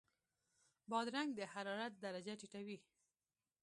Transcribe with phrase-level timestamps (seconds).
[0.89, 2.77] بادرنګ د حرارت درجه ټیټوي.